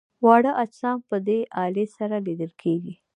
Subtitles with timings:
[0.25, 2.93] واړه اجسام په دې الې سره لیدل کیږي.